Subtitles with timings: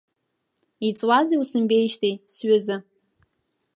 [0.87, 2.77] Иҵуазеи усымбеижьҭеи, сҩыза…